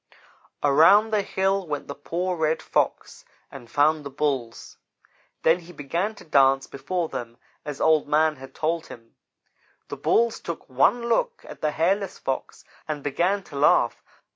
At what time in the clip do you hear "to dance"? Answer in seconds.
6.15-6.65